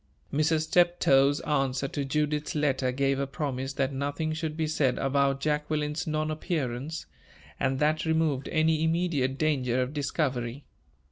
Mrs. 0.33 0.61
Steptoe's 0.61 1.41
answer 1.41 1.87
to 1.89 2.03
Judith's 2.03 2.55
letter 2.55 2.91
gave 2.91 3.19
a 3.19 3.27
promise 3.27 3.73
that 3.73 3.93
nothing 3.93 4.33
should 4.33 4.57
be 4.57 4.65
said 4.65 4.97
about 4.97 5.39
Jacqueline's 5.39 6.07
non 6.07 6.31
appearance; 6.31 7.05
and 7.59 7.77
that 7.77 8.03
removed 8.03 8.49
any 8.49 8.83
immediate 8.83 9.37
danger 9.37 9.79
of 9.79 9.93
discovery. 9.93 10.63